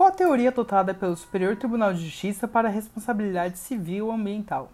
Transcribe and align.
Qual 0.00 0.08
a 0.08 0.12
teoria 0.12 0.48
adotada 0.48 0.94
pelo 0.94 1.14
Superior 1.14 1.56
Tribunal 1.56 1.92
de 1.92 2.02
Justiça 2.02 2.48
para 2.48 2.68
a 2.68 2.72
responsabilidade 2.72 3.58
civil 3.58 4.10
ambiental? 4.10 4.70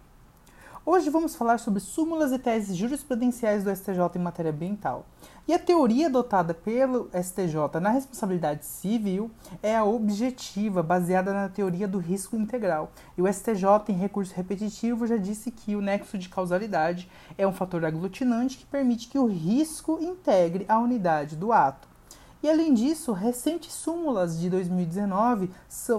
Hoje 0.85 1.11
vamos 1.11 1.35
falar 1.35 1.59
sobre 1.59 1.81
súmulas 1.81 2.31
e 2.31 2.39
teses 2.39 2.77
jurisprudenciais 2.77 3.65
do 3.65 3.75
STJ 3.75 4.03
em 4.15 4.21
matéria 4.21 4.53
ambiental. 4.53 5.05
E 5.49 5.53
a 5.53 5.59
teoria 5.59 6.07
adotada 6.07 6.55
pelo 6.55 7.11
STJ 7.13 7.81
na 7.83 7.91
responsabilidade 7.91 8.65
civil 8.65 9.29
é 9.61 9.75
a 9.75 9.83
objetiva, 9.83 10.81
baseada 10.81 11.33
na 11.33 11.49
teoria 11.49 11.89
do 11.89 11.99
risco 11.99 12.37
integral. 12.37 12.93
E 13.19 13.21
o 13.21 13.27
STJ, 13.27 13.65
em 13.89 13.95
recurso 13.95 14.33
repetitivo, 14.33 15.09
já 15.09 15.17
disse 15.17 15.51
que 15.51 15.75
o 15.75 15.81
nexo 15.81 16.17
de 16.17 16.29
causalidade 16.29 17.11
é 17.37 17.45
um 17.45 17.53
fator 17.53 17.85
aglutinante 17.85 18.59
que 18.59 18.67
permite 18.67 19.09
que 19.09 19.19
o 19.19 19.27
risco 19.27 19.99
integre 20.01 20.65
a 20.69 20.79
unidade 20.79 21.35
do 21.35 21.53
ato. 21.53 21.96
E 22.47 22.49
além 22.49 22.73
disso, 22.73 23.11
recentes 23.11 23.73
súmulas 23.73 24.39
de 24.39 24.49
2019 24.49 25.51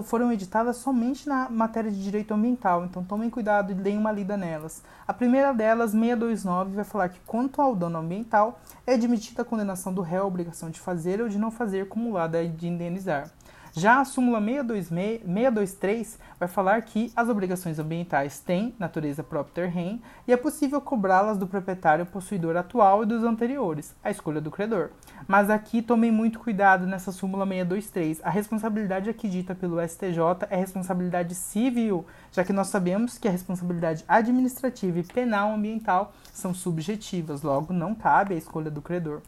foram 0.02 0.32
editadas 0.32 0.78
somente 0.78 1.28
na 1.28 1.46
matéria 1.50 1.90
de 1.90 2.02
direito 2.02 2.32
ambiental, 2.32 2.86
então 2.86 3.04
tomem 3.04 3.28
cuidado 3.28 3.70
e 3.70 3.74
deem 3.74 3.98
uma 3.98 4.10
lida 4.10 4.34
nelas. 4.34 4.82
A 5.06 5.12
primeira 5.12 5.52
delas, 5.52 5.90
629, 5.90 6.74
vai 6.74 6.84
falar 6.86 7.10
que 7.10 7.20
quanto 7.26 7.60
ao 7.60 7.76
dano 7.76 7.98
ambiental, 7.98 8.62
é 8.86 8.94
admitida 8.94 9.42
a 9.42 9.44
condenação 9.44 9.92
do 9.92 10.00
réu 10.00 10.22
à 10.22 10.26
obrigação 10.26 10.70
de 10.70 10.80
fazer 10.80 11.20
ou 11.20 11.28
de 11.28 11.36
não 11.36 11.50
fazer 11.50 11.82
acumulada 11.82 12.42
de 12.48 12.66
indenizar. 12.66 13.30
Já 13.78 14.00
a 14.00 14.04
súmula 14.04 14.40
623 14.40 16.18
vai 16.36 16.48
falar 16.48 16.82
que 16.82 17.12
as 17.14 17.28
obrigações 17.28 17.78
ambientais 17.78 18.40
têm 18.40 18.74
natureza 18.76 19.22
própria 19.22 19.66
terrem 19.66 20.02
e 20.26 20.32
é 20.32 20.36
possível 20.36 20.80
cobrá-las 20.80 21.38
do 21.38 21.46
proprietário 21.46 22.04
possuidor 22.04 22.56
atual 22.56 23.04
e 23.04 23.06
dos 23.06 23.22
anteriores, 23.22 23.94
a 24.02 24.10
escolha 24.10 24.40
do 24.40 24.50
credor. 24.50 24.90
Mas 25.28 25.48
aqui 25.48 25.80
tomem 25.80 26.10
muito 26.10 26.40
cuidado 26.40 26.88
nessa 26.88 27.12
súmula 27.12 27.46
623. 27.46 28.20
A 28.24 28.30
responsabilidade 28.30 29.08
aqui 29.08 29.28
dita 29.28 29.54
pelo 29.54 29.80
STJ 29.80 30.48
é 30.50 30.56
responsabilidade 30.56 31.36
civil, 31.36 32.04
já 32.32 32.42
que 32.42 32.52
nós 32.52 32.66
sabemos 32.66 33.16
que 33.16 33.28
a 33.28 33.30
responsabilidade 33.30 34.04
administrativa 34.08 34.98
e 34.98 35.04
penal 35.04 35.52
ambiental 35.52 36.12
são 36.32 36.52
subjetivas, 36.52 37.42
logo 37.42 37.72
não 37.72 37.94
cabe 37.94 38.34
a 38.34 38.38
escolha 38.38 38.72
do 38.72 38.82
credor. 38.82 39.22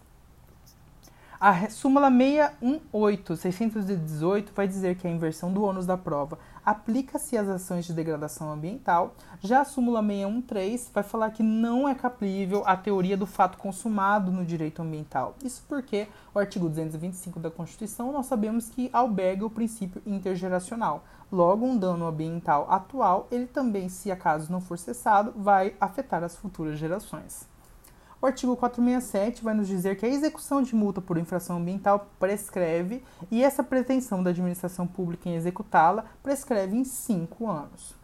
A 1.42 1.70
súmula 1.70 2.10
618, 2.10 3.34
618 3.34 4.52
vai 4.54 4.68
dizer 4.68 4.96
que 4.96 5.06
a 5.06 5.10
inversão 5.10 5.50
do 5.50 5.62
ônus 5.62 5.86
da 5.86 5.96
prova 5.96 6.38
aplica-se 6.62 7.34
às 7.34 7.48
ações 7.48 7.86
de 7.86 7.94
degradação 7.94 8.52
ambiental. 8.52 9.14
Já 9.40 9.62
a 9.62 9.64
súmula 9.64 10.02
613 10.02 10.90
vai 10.92 11.02
falar 11.02 11.30
que 11.30 11.42
não 11.42 11.88
é 11.88 11.94
capível 11.94 12.62
a 12.66 12.76
teoria 12.76 13.16
do 13.16 13.24
fato 13.24 13.56
consumado 13.56 14.30
no 14.30 14.44
direito 14.44 14.82
ambiental. 14.82 15.34
Isso 15.42 15.64
porque 15.66 16.08
o 16.34 16.38
artigo 16.38 16.68
225 16.68 17.40
da 17.40 17.50
Constituição 17.50 18.12
nós 18.12 18.26
sabemos 18.26 18.68
que 18.68 18.90
alberga 18.92 19.46
o 19.46 19.50
princípio 19.50 20.02
intergeracional. 20.04 21.04
Logo, 21.32 21.64
um 21.64 21.78
dano 21.78 22.06
ambiental 22.06 22.70
atual, 22.70 23.26
ele 23.30 23.46
também, 23.46 23.88
se 23.88 24.10
acaso 24.10 24.52
não 24.52 24.60
for 24.60 24.78
cessado, 24.78 25.32
vai 25.34 25.74
afetar 25.80 26.22
as 26.22 26.36
futuras 26.36 26.78
gerações. 26.78 27.48
O 28.22 28.26
artigo 28.26 28.54
467 28.54 29.42
vai 29.42 29.54
nos 29.54 29.66
dizer 29.66 29.96
que 29.96 30.04
a 30.04 30.08
execução 30.08 30.60
de 30.60 30.74
multa 30.74 31.00
por 31.00 31.16
infração 31.16 31.56
ambiental 31.56 32.06
prescreve 32.18 33.02
e 33.30 33.42
essa 33.42 33.64
pretensão 33.64 34.22
da 34.22 34.28
administração 34.28 34.86
pública 34.86 35.26
em 35.26 35.36
executá-la 35.36 36.04
prescreve 36.22 36.76
em 36.76 36.84
cinco 36.84 37.48
anos. 37.48 37.94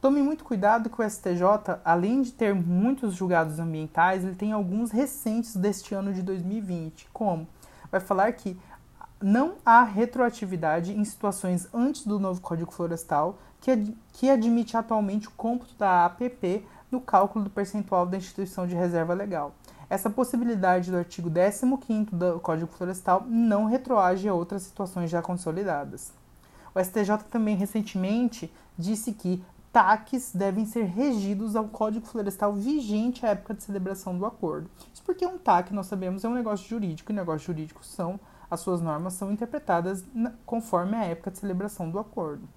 Tome 0.00 0.22
muito 0.22 0.44
cuidado 0.44 0.88
que 0.88 1.02
o 1.02 1.04
STJ, 1.08 1.78
além 1.84 2.22
de 2.22 2.32
ter 2.32 2.54
muitos 2.54 3.14
julgados 3.14 3.58
ambientais, 3.58 4.24
ele 4.24 4.34
tem 4.34 4.50
alguns 4.50 4.90
recentes 4.90 5.54
deste 5.54 5.94
ano 5.94 6.14
de 6.14 6.22
2020, 6.22 7.08
como 7.12 7.46
vai 7.92 8.00
falar 8.00 8.32
que 8.32 8.58
não 9.20 9.56
há 9.62 9.82
retroatividade 9.82 10.98
em 10.98 11.04
situações 11.04 11.68
antes 11.74 12.06
do 12.06 12.18
novo 12.18 12.40
Código 12.40 12.72
Florestal, 12.72 13.38
que, 13.60 13.70
ad 13.70 13.96
que 14.14 14.30
admite 14.30 14.74
atualmente 14.74 15.28
o 15.28 15.32
cômputo 15.32 15.74
da 15.74 16.06
APP 16.06 16.64
no 16.90 17.00
cálculo 17.00 17.44
do 17.44 17.50
percentual 17.50 18.06
da 18.06 18.16
instituição 18.16 18.66
de 18.66 18.74
reserva 18.74 19.14
legal. 19.14 19.54
Essa 19.88 20.08
possibilidade 20.08 20.90
do 20.90 20.96
artigo 20.96 21.28
15 21.30 22.10
do 22.12 22.38
Código 22.40 22.70
Florestal 22.70 23.24
não 23.26 23.64
retroage 23.64 24.28
a 24.28 24.34
outras 24.34 24.62
situações 24.62 25.10
já 25.10 25.20
consolidadas. 25.20 26.12
O 26.74 26.80
STJ 26.80 27.24
também 27.28 27.56
recentemente 27.56 28.52
disse 28.78 29.12
que 29.12 29.42
TACs 29.72 30.32
devem 30.34 30.66
ser 30.66 30.84
regidos 30.84 31.54
ao 31.54 31.68
Código 31.68 32.06
Florestal 32.06 32.52
vigente 32.52 33.24
à 33.24 33.30
época 33.30 33.54
de 33.54 33.62
celebração 33.62 34.16
do 34.16 34.26
acordo. 34.26 34.70
Isso 34.92 35.02
porque 35.04 35.26
um 35.26 35.38
TAC, 35.38 35.72
nós 35.72 35.86
sabemos, 35.86 36.24
é 36.24 36.28
um 36.28 36.34
negócio 36.34 36.68
jurídico 36.68 37.12
e 37.12 37.14
negócios 37.14 37.42
jurídicos 37.42 37.88
são, 37.88 38.18
as 38.50 38.60
suas 38.60 38.80
normas 38.80 39.14
são 39.14 39.30
interpretadas 39.30 40.04
conforme 40.44 40.96
a 40.96 41.04
época 41.04 41.30
de 41.30 41.38
celebração 41.38 41.88
do 41.88 41.98
acordo. 41.98 42.48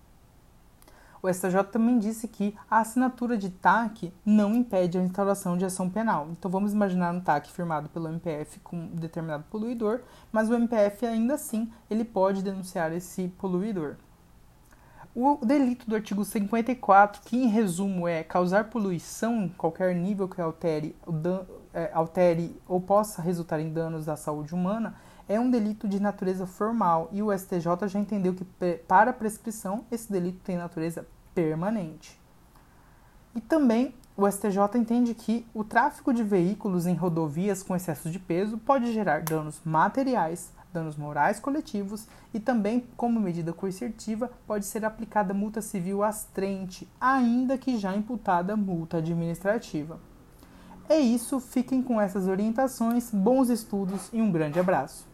O 1.23 1.33
STJ 1.33 1.63
também 1.71 1.97
disse 1.99 2.27
que 2.27 2.53
a 2.69 2.79
assinatura 2.79 3.37
de 3.37 3.49
TAC 3.49 4.13
não 4.25 4.53
impede 4.53 4.97
a 4.97 5.01
instauração 5.01 5.57
de 5.57 5.63
ação 5.63 5.89
penal. 5.89 6.27
Então 6.31 6.51
vamos 6.51 6.73
imaginar 6.73 7.13
um 7.13 7.21
TAC 7.21 7.49
firmado 7.49 7.87
pelo 7.87 8.09
MPF 8.09 8.59
com 8.59 8.75
um 8.75 8.87
determinado 8.87 9.45
poluidor, 9.49 10.01
mas 10.33 10.49
o 10.49 10.53
MPF 10.53 11.05
ainda 11.05 11.35
assim 11.35 11.71
ele 11.89 12.03
pode 12.03 12.43
denunciar 12.43 12.91
esse 12.91 13.29
poluidor. 13.37 13.95
O 15.15 15.37
delito 15.45 15.89
do 15.89 15.95
artigo 15.95 16.25
54, 16.25 17.21
que 17.21 17.37
em 17.37 17.47
resumo 17.47 18.05
é 18.05 18.21
causar 18.21 18.65
poluição 18.65 19.43
em 19.43 19.49
qualquer 19.49 19.95
nível 19.95 20.27
que 20.27 20.41
altere, 20.41 20.93
é, 21.73 21.89
altere 21.93 22.59
ou 22.67 22.79
possa 22.79 23.21
resultar 23.21 23.59
em 23.59 23.71
danos 23.71 24.07
à 24.07 24.15
saúde 24.15 24.53
humana, 24.53 24.95
é 25.27 25.39
um 25.39 25.49
delito 25.49 25.87
de 25.87 25.99
natureza 25.99 26.45
formal 26.45 27.09
e 27.11 27.21
o 27.21 27.35
STJ 27.37 27.87
já 27.87 27.99
entendeu 27.99 28.33
que 28.33 28.45
para 28.87 29.13
prescrição 29.13 29.85
esse 29.91 30.11
delito 30.11 30.39
tem 30.43 30.57
natureza 30.57 31.07
permanente. 31.33 32.19
E 33.35 33.41
também 33.41 33.95
o 34.15 34.29
STJ 34.29 34.77
entende 34.77 35.15
que 35.15 35.45
o 35.53 35.63
tráfego 35.63 36.13
de 36.13 36.23
veículos 36.23 36.85
em 36.85 36.93
rodovias 36.93 37.63
com 37.63 37.75
excesso 37.75 38.11
de 38.11 38.19
peso 38.19 38.59
pode 38.59 38.93
gerar 38.93 39.23
danos 39.23 39.59
materiais, 39.65 40.51
danos 40.71 40.95
morais 40.95 41.39
coletivos 41.39 42.07
e 42.33 42.39
também, 42.39 42.85
como 42.95 43.19
medida 43.19 43.53
coercitiva, 43.53 44.29
pode 44.45 44.65
ser 44.65 44.85
aplicada 44.85 45.33
multa 45.33 45.61
civil 45.61 46.03
astrente, 46.03 46.87
ainda 47.01 47.57
que 47.57 47.77
já 47.77 47.95
imputada 47.95 48.55
multa 48.55 48.97
administrativa. 48.97 49.99
É 50.89 50.99
isso, 50.99 51.39
fiquem 51.39 51.81
com 51.81 51.99
essas 51.99 52.27
orientações, 52.27 53.09
bons 53.11 53.49
estudos 53.49 54.09
e 54.11 54.21
um 54.21 54.31
grande 54.31 54.59
abraço. 54.59 55.12